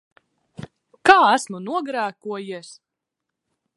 Kā 1.09 1.17
esmu 1.33 1.61
nogrēkojies? 1.67 2.73